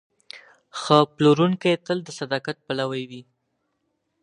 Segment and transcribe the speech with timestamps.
[0.79, 3.21] ښه پلورونکی تل د صداقت پلوی وي.